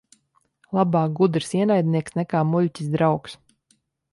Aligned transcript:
Labāk 0.77 1.13
gudrs 1.19 1.51
ienaidnieks 1.59 2.17
nekā 2.21 2.43
muļķis 2.55 2.91
draugs. 2.97 3.37